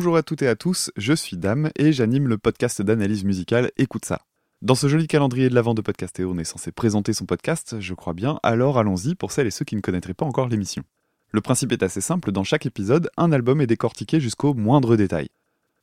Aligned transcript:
Bonjour 0.00 0.16
à 0.16 0.22
toutes 0.22 0.40
et 0.40 0.48
à 0.48 0.56
tous, 0.56 0.90
je 0.96 1.12
suis 1.12 1.36
Dame 1.36 1.68
et 1.76 1.92
j'anime 1.92 2.26
le 2.26 2.38
podcast 2.38 2.80
d'analyse 2.80 3.22
musicale 3.22 3.70
Écoute 3.76 4.06
ça. 4.06 4.22
Dans 4.62 4.74
ce 4.74 4.88
joli 4.88 5.06
calendrier 5.06 5.50
de 5.50 5.54
l'avant 5.54 5.74
de 5.74 5.82
Podcastéo, 5.82 6.32
on 6.32 6.38
est 6.38 6.44
censé 6.44 6.72
présenter 6.72 7.12
son 7.12 7.26
podcast, 7.26 7.76
je 7.80 7.92
crois 7.92 8.14
bien, 8.14 8.40
alors 8.42 8.78
allons-y 8.78 9.14
pour 9.14 9.30
celles 9.30 9.48
et 9.48 9.50
ceux 9.50 9.66
qui 9.66 9.76
ne 9.76 9.82
connaîtraient 9.82 10.14
pas 10.14 10.24
encore 10.24 10.48
l'émission. 10.48 10.84
Le 11.32 11.42
principe 11.42 11.72
est 11.72 11.82
assez 11.82 12.00
simple, 12.00 12.32
dans 12.32 12.44
chaque 12.44 12.64
épisode, 12.64 13.10
un 13.18 13.30
album 13.30 13.60
est 13.60 13.66
décortiqué 13.66 14.20
jusqu'au 14.20 14.54
moindre 14.54 14.96
détail. 14.96 15.28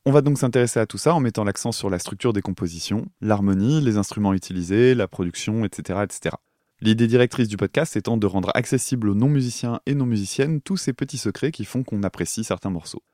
On 0.04 0.10
va 0.10 0.20
donc 0.20 0.36
s'intéresser 0.36 0.80
à 0.80 0.86
tout 0.86 0.98
ça 0.98 1.14
en 1.14 1.20
mettant 1.20 1.44
l'accent 1.44 1.70
sur 1.70 1.88
la 1.88 2.00
structure 2.00 2.32
des 2.32 2.42
compositions, 2.42 3.06
l'harmonie, 3.20 3.80
les 3.80 3.98
instruments 3.98 4.34
utilisés, 4.34 4.96
la 4.96 5.06
production, 5.06 5.64
etc. 5.64 6.00
etc. 6.02 6.34
L'idée 6.80 7.06
directrice 7.06 7.46
du 7.46 7.56
podcast 7.56 7.96
étant 7.96 8.16
de 8.16 8.26
rendre 8.26 8.50
accessible 8.56 9.10
aux 9.10 9.14
non-musiciens 9.14 9.78
et 9.86 9.94
non-musiciennes 9.94 10.60
tous 10.60 10.76
ces 10.76 10.92
petits 10.92 11.18
secrets 11.18 11.52
qui 11.52 11.64
font 11.64 11.84
qu'on 11.84 12.02
apprécie 12.02 12.42
certains 12.42 12.70
morceaux. 12.70 13.04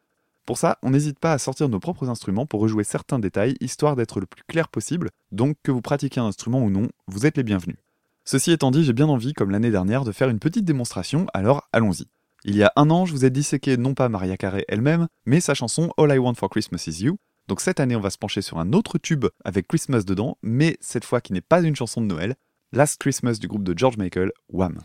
Pour 0.46 0.58
ça, 0.58 0.78
on 0.82 0.90
n'hésite 0.90 1.18
pas 1.18 1.32
à 1.32 1.38
sortir 1.38 1.70
nos 1.70 1.80
propres 1.80 2.10
instruments 2.10 2.44
pour 2.44 2.60
rejouer 2.60 2.84
certains 2.84 3.18
détails, 3.18 3.54
histoire 3.60 3.96
d'être 3.96 4.20
le 4.20 4.26
plus 4.26 4.42
clair 4.46 4.68
possible, 4.68 5.10
donc 5.32 5.56
que 5.62 5.72
vous 5.72 5.80
pratiquiez 5.80 6.20
un 6.20 6.26
instrument 6.26 6.62
ou 6.62 6.68
non, 6.68 6.88
vous 7.06 7.24
êtes 7.24 7.38
les 7.38 7.42
bienvenus. 7.42 7.78
Ceci 8.26 8.52
étant 8.52 8.70
dit, 8.70 8.84
j'ai 8.84 8.92
bien 8.92 9.08
envie, 9.08 9.32
comme 9.32 9.50
l'année 9.50 9.70
dernière, 9.70 10.04
de 10.04 10.12
faire 10.12 10.28
une 10.28 10.38
petite 10.38 10.66
démonstration, 10.66 11.26
alors 11.32 11.68
allons-y. 11.72 12.04
Il 12.44 12.56
y 12.56 12.62
a 12.62 12.72
un 12.76 12.90
an, 12.90 13.06
je 13.06 13.12
vous 13.12 13.24
ai 13.24 13.30
disséqué 13.30 13.78
non 13.78 13.94
pas 13.94 14.10
Maria 14.10 14.36
Carey 14.36 14.66
elle-même, 14.69 15.08
mais 15.24 15.41
sa 15.41 15.54
chanson 15.54 15.91
All 15.96 16.14
I 16.14 16.19
Want 16.19 16.34
for 16.34 16.50
Christmas 16.50 16.84
Is 16.88 17.04
You. 17.04 17.16
Donc 17.48 17.62
cette 17.62 17.80
année, 17.80 17.97
on 17.97 18.00
va 18.00 18.10
se 18.10 18.19
pencher 18.19 18.42
sur 18.42 18.58
un 18.58 18.74
autre 18.74 18.98
tube 18.98 19.24
avec 19.47 19.66
Christmas 19.66 20.04
dedans, 20.04 20.36
mais 20.42 20.76
cette 20.80 21.06
fois 21.06 21.22
qui 21.22 21.32
n'est 21.32 21.41
pas 21.41 21.62
une 21.62 21.76
chanson 21.76 22.02
de 22.02 22.06
Noël, 22.06 22.34
Last 22.72 23.00
Christmas 23.00 23.38
du 23.38 23.48
groupe 23.48 23.64
de 23.64 23.76
George 23.76 23.97
Michael, 23.97 24.30
Wham. 24.50 24.80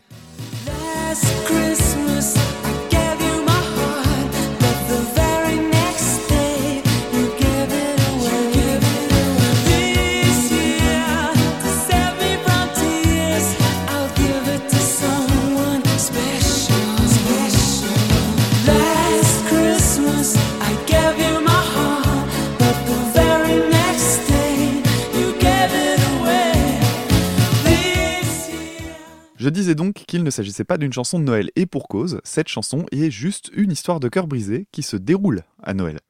Je 29.40 29.48
disais 29.48 29.73
donc 29.73 29.94
qu'il 29.94 30.26
ne 30.26 30.30
s'agissait 30.32 30.66
pas 30.66 30.78
d'une 30.78 30.92
chanson 30.92 31.18
de 31.18 31.23
Noël, 31.23 31.50
et 31.56 31.66
pour 31.66 31.88
cause, 31.88 32.20
cette 32.26 32.50
chanson 32.50 32.86
est 32.92 33.09
juste 33.09 33.50
une 33.54 33.72
histoire 33.72 34.02
de 34.02 34.09
cœur 34.09 34.28
brisé 34.28 34.68
qui 34.73 34.84
se 34.84 34.98
déroule 34.98 35.44
à 35.64 35.73
Noël. 35.73 36.02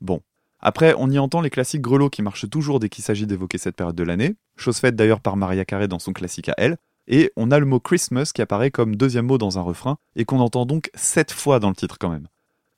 Bon. 0.00 0.20
Après, 0.60 0.94
on 0.96 1.10
y 1.10 1.18
entend 1.18 1.40
les 1.40 1.50
classiques 1.50 1.80
grelots 1.80 2.10
qui 2.10 2.22
marchent 2.22 2.48
toujours 2.48 2.78
dès 2.78 2.88
qu'il 2.88 3.02
s'agit 3.02 3.26
d'évoquer 3.26 3.58
cette 3.58 3.74
période 3.74 3.96
de 3.96 4.04
l'année, 4.04 4.36
chose 4.54 4.78
faite 4.78 4.94
d'ailleurs 4.94 5.20
par 5.20 5.36
Maria 5.36 5.64
Carey 5.64 5.88
dans 5.88 5.98
son 5.98 6.12
classique 6.12 6.48
à 6.48 6.54
elle, 6.58 6.76
et 7.08 7.32
on 7.34 7.50
a 7.50 7.58
le 7.58 7.66
mot 7.66 7.80
Christmas 7.80 8.30
qui 8.32 8.40
apparaît 8.40 8.70
comme 8.70 8.94
deuxième 8.94 9.26
mot 9.26 9.36
dans 9.36 9.58
un 9.58 9.62
refrain, 9.62 9.98
et 10.14 10.24
qu'on 10.24 10.38
entend 10.38 10.64
donc 10.64 10.88
sept 10.94 11.32
fois 11.32 11.58
dans 11.58 11.70
le 11.70 11.74
titre 11.76 11.98
quand 11.98 12.10
même. 12.10 12.28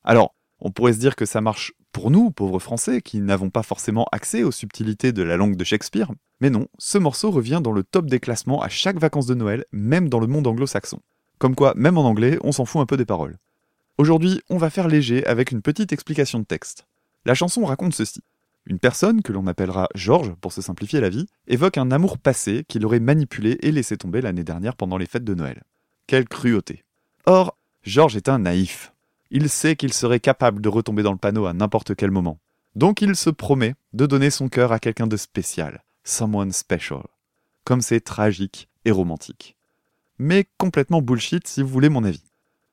Alors, 0.04 0.34
on 0.58 0.70
pourrait 0.70 0.94
se 0.94 1.00
dire 1.00 1.16
que 1.16 1.26
ça 1.26 1.42
marche 1.42 1.74
pour 1.92 2.10
nous, 2.10 2.30
pauvres 2.30 2.58
Français, 2.58 3.00
qui 3.00 3.20
n'avons 3.20 3.50
pas 3.50 3.62
forcément 3.62 4.06
accès 4.12 4.42
aux 4.42 4.52
subtilités 4.52 5.12
de 5.12 5.22
la 5.22 5.36
langue 5.36 5.56
de 5.56 5.64
Shakespeare, 5.64 6.10
mais 6.40 6.50
non, 6.50 6.68
ce 6.78 6.98
morceau 6.98 7.30
revient 7.30 7.60
dans 7.62 7.72
le 7.72 7.82
top 7.82 8.06
des 8.06 8.20
classements 8.20 8.62
à 8.62 8.68
chaque 8.68 8.98
vacances 8.98 9.26
de 9.26 9.34
Noël, 9.34 9.64
même 9.72 10.08
dans 10.08 10.20
le 10.20 10.26
monde 10.26 10.46
anglo-saxon. 10.46 11.00
Comme 11.38 11.54
quoi, 11.54 11.72
même 11.76 11.98
en 11.98 12.04
anglais, 12.04 12.38
on 12.42 12.52
s'en 12.52 12.64
fout 12.64 12.80
un 12.80 12.86
peu 12.86 12.96
des 12.96 13.04
paroles. 13.04 13.38
Aujourd'hui, 13.96 14.40
on 14.48 14.58
va 14.58 14.70
faire 14.70 14.88
léger 14.88 15.26
avec 15.26 15.50
une 15.50 15.62
petite 15.62 15.92
explication 15.92 16.38
de 16.38 16.44
texte. 16.44 16.86
La 17.24 17.34
chanson 17.34 17.64
raconte 17.64 17.94
ceci. 17.94 18.20
Une 18.66 18.78
personne, 18.78 19.22
que 19.22 19.32
l'on 19.32 19.46
appellera 19.46 19.88
Georges 19.94 20.34
pour 20.40 20.52
se 20.52 20.60
simplifier 20.60 21.00
la 21.00 21.08
vie, 21.08 21.26
évoque 21.46 21.78
un 21.78 21.90
amour 21.90 22.18
passé 22.18 22.64
qu'il 22.68 22.84
aurait 22.84 23.00
manipulé 23.00 23.56
et 23.62 23.72
laissé 23.72 23.96
tomber 23.96 24.20
l'année 24.20 24.44
dernière 24.44 24.76
pendant 24.76 24.98
les 24.98 25.06
fêtes 25.06 25.24
de 25.24 25.34
Noël. 25.34 25.62
Quelle 26.06 26.28
cruauté. 26.28 26.84
Or, 27.26 27.56
Georges 27.82 28.16
est 28.16 28.28
un 28.28 28.40
naïf. 28.40 28.92
Il 29.30 29.50
sait 29.50 29.76
qu'il 29.76 29.92
serait 29.92 30.20
capable 30.20 30.60
de 30.60 30.68
retomber 30.68 31.02
dans 31.02 31.12
le 31.12 31.18
panneau 31.18 31.46
à 31.46 31.52
n'importe 31.52 31.94
quel 31.94 32.10
moment. 32.10 32.38
Donc 32.74 33.02
il 33.02 33.16
se 33.16 33.30
promet 33.30 33.74
de 33.92 34.06
donner 34.06 34.30
son 34.30 34.48
cœur 34.48 34.72
à 34.72 34.78
quelqu'un 34.78 35.06
de 35.06 35.16
spécial, 35.16 35.84
someone 36.04 36.52
special. 36.52 37.02
Comme 37.64 37.82
c'est 37.82 38.00
tragique 38.00 38.68
et 38.84 38.90
romantique. 38.90 39.56
Mais 40.18 40.46
complètement 40.56 41.02
bullshit 41.02 41.46
si 41.46 41.62
vous 41.62 41.68
voulez 41.68 41.88
mon 41.88 42.04
avis. 42.04 42.22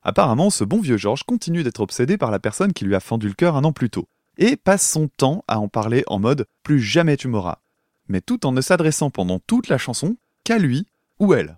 Apparemment, 0.04 0.50
ce 0.50 0.64
bon 0.64 0.80
vieux 0.80 0.98
Georges 0.98 1.24
continue 1.24 1.64
d'être 1.64 1.82
obsédé 1.82 2.18
par 2.18 2.32
la 2.32 2.40
personne 2.40 2.74
qui 2.74 2.86
lui 2.86 2.96
a 2.96 3.00
fendu 3.00 3.28
le 3.28 3.34
cœur 3.34 3.56
un 3.56 3.64
an 3.64 3.74
plus 3.74 3.90
tôt, 3.90 4.08
et 4.38 4.56
passe 4.56 4.88
son 4.88 5.08
temps 5.08 5.44
à 5.48 5.60
en 5.60 5.68
parler 5.68 6.04
en 6.08 6.20
mode 6.20 6.48
plus 6.64 6.80
jamais 6.80 7.18
tu 7.18 7.28
m'auras, 7.28 7.60
mais 8.08 8.22
tout 8.22 8.46
en 8.46 8.52
ne 8.52 8.62
s'adressant 8.62 9.10
pendant 9.10 9.40
toute 9.40 9.68
la 9.68 9.78
chanson 9.78 10.16
qu'à 10.44 10.60
lui 10.60 10.88
ou 11.20 11.34
elle. 11.34 11.58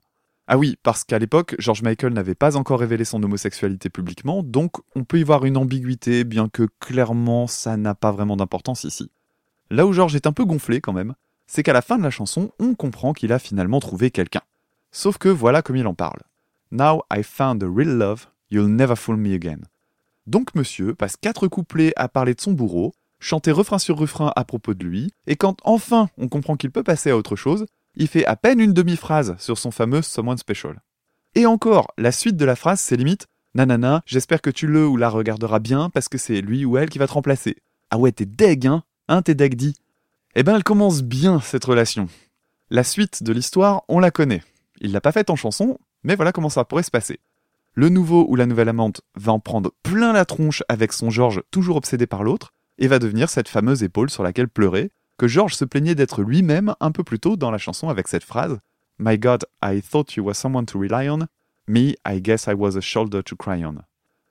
Ah 0.49 0.57
oui, 0.57 0.77
parce 0.81 1.03
qu'à 1.03 1.19
l'époque, 1.19 1.55
George 1.59 1.81
Michael 1.81 2.13
n'avait 2.13 2.33
pas 2.33 2.55
encore 2.55 2.79
révélé 2.79 3.03
son 3.03 3.21
homosexualité 3.21 3.89
publiquement, 3.89 4.43
donc 4.43 4.77
on 4.95 5.03
peut 5.03 5.19
y 5.19 5.23
voir 5.23 5.43
une 5.43 5.57
ambiguïté, 5.57 6.23
bien 6.23 6.47
que 6.47 6.69
clairement 6.79 7.47
ça 7.47 7.75
n'a 7.75 7.95
pas 7.95 8.13
vraiment 8.13 8.37
d'importance 8.37 8.85
ici. 8.85 9.11
Là 9.69 9.85
où 9.85 9.91
George 9.91 10.15
est 10.15 10.25
un 10.25 10.31
peu 10.31 10.45
gonflé 10.45 10.79
quand 10.79 10.93
même, 10.93 11.15
c'est 11.47 11.63
qu'à 11.63 11.73
la 11.73 11.81
fin 11.81 11.97
de 11.97 12.03
la 12.03 12.11
chanson, 12.11 12.51
on 12.59 12.75
comprend 12.75 13.11
qu'il 13.11 13.33
a 13.33 13.39
finalement 13.39 13.81
trouvé 13.81 14.09
quelqu'un. 14.09 14.41
Sauf 14.91 15.17
que 15.17 15.27
voilà 15.27 15.61
comme 15.61 15.75
il 15.75 15.85
en 15.85 15.93
parle. 15.93 16.21
Now 16.71 17.03
I 17.11 17.23
found 17.23 17.61
a 17.61 17.67
real 17.69 17.97
love, 17.97 18.27
you'll 18.49 18.73
never 18.73 18.95
fool 18.95 19.17
me 19.17 19.33
again. 19.33 19.59
Donc 20.27 20.55
monsieur 20.55 20.95
passe 20.95 21.17
quatre 21.17 21.49
couplets 21.49 21.91
à 21.97 22.07
parler 22.07 22.33
de 22.33 22.41
son 22.41 22.53
bourreau, 22.53 22.93
chanter 23.19 23.51
refrain 23.51 23.79
sur 23.79 23.97
refrain 23.97 24.31
à 24.37 24.45
propos 24.45 24.73
de 24.73 24.85
lui, 24.85 25.11
et 25.25 25.35
quand 25.35 25.57
enfin 25.63 26.07
on 26.17 26.29
comprend 26.29 26.55
qu'il 26.55 26.71
peut 26.71 26.83
passer 26.83 27.09
à 27.09 27.17
autre 27.17 27.35
chose, 27.35 27.65
il 27.97 28.07
fait 28.07 28.25
à 28.25 28.35
peine 28.35 28.59
une 28.59 28.73
demi-phrase 28.73 29.35
sur 29.39 29.57
son 29.57 29.71
fameux 29.71 30.01
Someone 30.01 30.37
Special. 30.37 30.81
Et 31.35 31.45
encore, 31.45 31.91
la 31.97 32.11
suite 32.11 32.37
de 32.37 32.45
la 32.45 32.55
phrase, 32.55 32.79
c'est 32.79 32.95
limite 32.95 33.27
Nanana, 33.55 34.03
j'espère 34.05 34.41
que 34.41 34.51
tu 34.51 34.67
le 34.67 34.87
ou 34.87 34.97
la 34.97 35.09
regarderas 35.09 35.59
bien 35.59 35.89
parce 35.89 36.09
que 36.09 36.19
c'est 36.19 36.41
lui 36.41 36.63
ou 36.63 36.77
elle 36.77 36.89
qui 36.89 36.99
va 36.99 37.07
te 37.07 37.13
remplacer. 37.13 37.57
Ah 37.89 37.97
ouais, 37.97 38.11
t'es 38.11 38.25
deg, 38.25 38.67
hein 38.67 38.83
Hein, 39.07 39.23
t'es 39.23 39.35
deg 39.35 39.55
dit 39.55 39.75
Eh 40.35 40.43
ben, 40.43 40.55
elle 40.55 40.63
commence 40.63 41.01
bien, 41.01 41.39
cette 41.39 41.65
relation. 41.65 42.07
La 42.69 42.83
suite 42.83 43.23
de 43.23 43.33
l'histoire, 43.33 43.83
on 43.87 43.99
la 43.99 44.11
connaît. 44.11 44.43
Il 44.79 44.91
l'a 44.91 45.01
pas 45.01 45.11
faite 45.11 45.31
en 45.31 45.35
chanson, 45.35 45.79
mais 46.03 46.15
voilà 46.15 46.31
comment 46.31 46.49
ça 46.49 46.65
pourrait 46.65 46.83
se 46.83 46.91
passer. 46.91 47.19
Le 47.73 47.89
nouveau 47.89 48.25
ou 48.29 48.35
la 48.35 48.45
nouvelle 48.45 48.69
amante 48.69 49.01
va 49.15 49.31
en 49.31 49.39
prendre 49.39 49.71
plein 49.81 50.13
la 50.13 50.25
tronche 50.25 50.63
avec 50.69 50.93
son 50.93 51.09
Georges 51.09 51.41
toujours 51.49 51.77
obsédé 51.77 52.05
par 52.05 52.23
l'autre, 52.23 52.53
et 52.77 52.87
va 52.87 52.99
devenir 52.99 53.29
cette 53.29 53.49
fameuse 53.49 53.81
épaule 53.81 54.11
sur 54.11 54.23
laquelle 54.23 54.49
pleurer, 54.49 54.91
que 55.17 55.27
George 55.27 55.55
se 55.55 55.65
plaignait 55.65 55.95
d'être 55.95 56.21
lui-même 56.21 56.75
un 56.79 56.91
peu 56.91 57.03
plus 57.03 57.19
tôt 57.19 57.37
dans 57.37 57.51
la 57.51 57.57
chanson 57.57 57.89
avec 57.89 58.07
cette 58.07 58.23
phrase 58.23 58.59
My 58.99 59.17
God, 59.17 59.45
I 59.63 59.81
thought 59.81 60.15
you 60.15 60.23
were 60.23 60.35
someone 60.35 60.65
to 60.65 60.79
rely 60.79 61.09
on. 61.09 61.27
Me, 61.67 61.95
I 62.07 62.21
guess 62.21 62.47
I 62.47 62.53
was 62.53 62.77
a 62.77 62.81
shoulder 62.81 63.21
to 63.23 63.35
cry 63.35 63.63
on. 63.63 63.75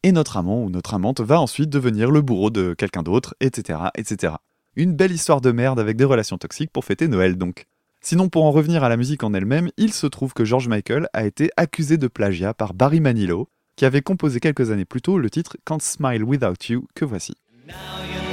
Et 0.03 0.13
notre 0.13 0.37
amant 0.37 0.65
ou 0.65 0.71
notre 0.71 0.95
amante 0.95 1.21
va 1.21 1.41
ensuite 1.41 1.71
devenir 1.71 2.11
le 2.11 2.23
bourreau 2.23 2.51
de 2.51 2.75
quelqu'un 2.75 3.03
d'autre, 3.03 3.35
etc., 3.41 3.79
etc. 3.97 4.35
Une 4.75 4.95
belle 4.95 5.13
histoire 5.13 5.41
de 5.41 5.53
merde 5.53 5.81
avec 5.81 5.97
des 5.97 6.05
relations 6.05 6.39
toxiques 6.39 6.71
pour 6.73 6.85
fêter 6.85 7.09
Noël 7.09 7.37
donc. 7.37 7.67
Sinon, 8.01 8.29
pour 8.29 8.45
en 8.45 8.53
revenir 8.53 8.85
à 8.85 8.89
la 8.89 8.97
musique 8.97 9.25
en 9.25 9.35
elle-même, 9.35 9.71
il 9.77 9.93
se 9.93 10.07
trouve 10.07 10.33
que 10.33 10.45
George 10.45 10.69
Michael 10.69 11.09
a 11.13 11.25
été 11.25 11.51
accusé 11.57 11.97
de 11.97 12.07
plagiat 12.07 12.55
par 12.55 12.73
Barry 12.73 13.01
Manilow, 13.01 13.49
qui 13.75 13.85
avait 13.85 14.03
composé 14.03 14.39
quelques 14.39 14.71
années 14.71 14.85
plus 14.85 15.03
tôt 15.03 15.19
le 15.19 15.31
titre 15.31 15.57
Can't 15.65 15.81
Smile 15.81 16.23
Without 16.23 16.69
You 16.69 16.87
que 16.95 17.05
voici. 17.05 17.35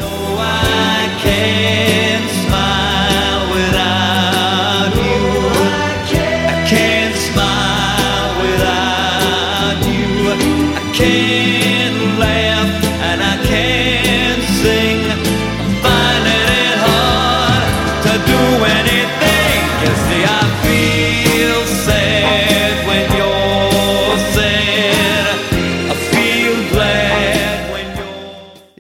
No, 0.04 0.10
I 0.38 1.18
can't 1.24 2.30
smile 2.44 3.54
without. 3.54 4.03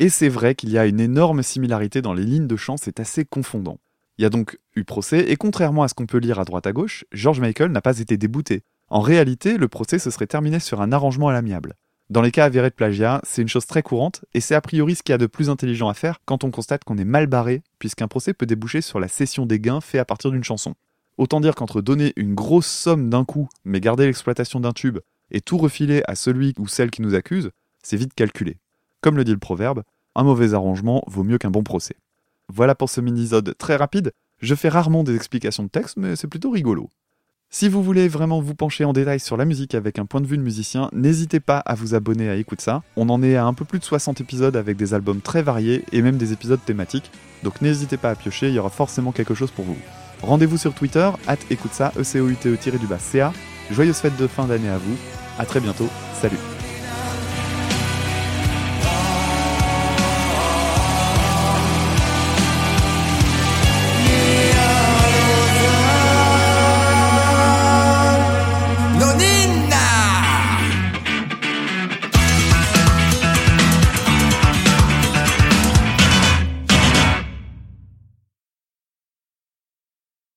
Et 0.03 0.09
c'est 0.09 0.27
vrai 0.27 0.53
qu'il 0.53 0.69
y 0.69 0.77
a 0.77 0.85
une 0.85 0.99
énorme 0.99 1.43
similarité 1.43 2.01
dans 2.01 2.11
les 2.13 2.25
lignes 2.25 2.45
de 2.45 2.57
chant, 2.57 2.75
c'est 2.75 2.99
assez 2.99 3.23
confondant. 3.23 3.79
Il 4.17 4.23
y 4.23 4.25
a 4.25 4.29
donc 4.29 4.59
eu 4.75 4.83
procès, 4.83 5.31
et 5.31 5.37
contrairement 5.37 5.83
à 5.83 5.87
ce 5.87 5.93
qu'on 5.93 6.07
peut 6.07 6.17
lire 6.17 6.41
à 6.41 6.43
droite 6.43 6.67
à 6.67 6.73
gauche, 6.73 7.05
George 7.13 7.39
Michael 7.39 7.71
n'a 7.71 7.79
pas 7.79 7.99
été 7.99 8.17
débouté. 8.17 8.63
En 8.89 8.99
réalité, 8.99 9.57
le 9.57 9.69
procès 9.69 9.99
se 9.99 10.11
serait 10.11 10.27
terminé 10.27 10.59
sur 10.59 10.81
un 10.81 10.91
arrangement 10.91 11.29
à 11.29 11.31
l'amiable. 11.31 11.75
Dans 12.09 12.21
les 12.21 12.31
cas 12.31 12.43
avérés 12.43 12.69
de 12.69 12.75
plagiat, 12.75 13.21
c'est 13.23 13.41
une 13.41 13.47
chose 13.47 13.65
très 13.65 13.81
courante, 13.81 14.25
et 14.33 14.41
c'est 14.41 14.55
a 14.55 14.59
priori 14.59 14.95
ce 14.95 15.03
qu'il 15.03 15.13
y 15.13 15.15
a 15.15 15.17
de 15.17 15.25
plus 15.25 15.49
intelligent 15.49 15.87
à 15.87 15.93
faire 15.93 16.19
quand 16.25 16.43
on 16.43 16.51
constate 16.51 16.83
qu'on 16.83 16.97
est 16.97 17.05
mal 17.05 17.27
barré, 17.27 17.61
puisqu'un 17.79 18.09
procès 18.09 18.33
peut 18.33 18.45
déboucher 18.45 18.81
sur 18.81 18.99
la 18.99 19.07
cession 19.07 19.45
des 19.45 19.61
gains 19.61 19.79
faits 19.79 20.01
à 20.01 20.05
partir 20.05 20.31
d'une 20.31 20.43
chanson. 20.43 20.75
Autant 21.17 21.39
dire 21.39 21.55
qu'entre 21.55 21.79
donner 21.79 22.11
une 22.17 22.35
grosse 22.35 22.67
somme 22.67 23.09
d'un 23.09 23.23
coup, 23.23 23.47
mais 23.63 23.79
garder 23.79 24.05
l'exploitation 24.05 24.59
d'un 24.59 24.73
tube, 24.73 24.99
et 25.31 25.39
tout 25.39 25.57
refiler 25.57 26.03
à 26.07 26.15
celui 26.15 26.53
ou 26.59 26.67
celle 26.67 26.91
qui 26.91 27.01
nous 27.01 27.15
accuse, 27.15 27.51
c'est 27.81 27.95
vite 27.95 28.13
calculé. 28.13 28.57
Comme 28.99 29.17
le 29.17 29.25
dit 29.25 29.31
le 29.33 29.37
proverbe, 29.37 29.83
Un 30.15 30.23
mauvais 30.23 30.53
arrangement 30.53 31.03
vaut 31.07 31.23
mieux 31.23 31.37
qu'un 31.37 31.51
bon 31.51 31.63
procès. 31.63 31.95
Voilà 32.49 32.75
pour 32.75 32.89
ce 32.89 33.01
mini-sode 33.01 33.55
très 33.57 33.75
rapide. 33.75 34.11
Je 34.41 34.55
fais 34.55 34.69
rarement 34.69 35.03
des 35.03 35.15
explications 35.15 35.63
de 35.63 35.69
texte, 35.69 35.97
mais 35.97 36.15
c'est 36.15 36.27
plutôt 36.27 36.51
rigolo. 36.51 36.89
Si 37.49 37.69
vous 37.69 37.83
voulez 37.83 38.07
vraiment 38.07 38.41
vous 38.41 38.55
pencher 38.55 38.83
en 38.83 38.93
détail 38.93 39.19
sur 39.19 39.37
la 39.37 39.45
musique 39.45 39.75
avec 39.75 39.99
un 39.99 40.05
point 40.05 40.21
de 40.21 40.25
vue 40.25 40.37
de 40.37 40.41
musicien, 40.41 40.89
n'hésitez 40.91 41.39
pas 41.39 41.59
à 41.59 41.75
vous 41.75 41.93
abonner 41.93 42.27
à 42.27 42.35
Écoute 42.35 42.61
ça. 42.61 42.81
On 42.95 43.09
en 43.09 43.21
est 43.21 43.35
à 43.35 43.45
un 43.45 43.53
peu 43.53 43.63
plus 43.63 43.77
de 43.77 43.83
60 43.83 44.21
épisodes 44.21 44.55
avec 44.55 44.75
des 44.75 44.95
albums 44.95 45.21
très 45.21 45.43
variés 45.43 45.85
et 45.91 46.01
même 46.01 46.17
des 46.17 46.33
épisodes 46.33 46.59
thématiques. 46.65 47.11
Donc 47.43 47.61
n'hésitez 47.61 47.97
pas 47.97 48.09
à 48.09 48.15
piocher, 48.15 48.47
il 48.47 48.55
y 48.55 48.59
aura 48.59 48.71
forcément 48.71 49.11
quelque 49.11 49.35
chose 49.35 49.51
pour 49.51 49.65
vous. 49.65 49.77
Rendez-vous 50.23 50.57
sur 50.57 50.73
Twitter, 50.73 51.09
at 51.27 51.37
écoute 51.51 51.73
ça, 51.73 51.91
e 51.97 52.03
c 52.03 52.19
o 52.19 52.27
u 52.27 52.35
t 52.35 52.49
e 52.49 52.77
du 52.77 52.87
bas. 52.87 52.97
Joyeuses 53.69 53.97
fêtes 53.97 54.17
de 54.17 54.27
fin 54.27 54.47
d'année 54.47 54.69
à 54.69 54.77
vous. 54.77 54.95
À 55.37 55.45
très 55.45 55.59
bientôt. 55.59 55.89
Salut. 56.21 56.37
standing 69.23 69.72